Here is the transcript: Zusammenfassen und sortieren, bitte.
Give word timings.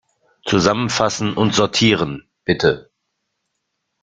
Zusammenfassen 0.47 1.35
und 1.35 1.53
sortieren, 1.53 2.27
bitte. 2.43 2.89